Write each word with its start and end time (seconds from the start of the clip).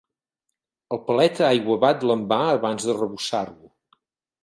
El 0.97 1.01
paleta 1.09 1.45
aiguabat 1.49 2.07
l'envà 2.11 2.41
abans 2.57 2.91
d'arrebossar-lo. 2.91 3.75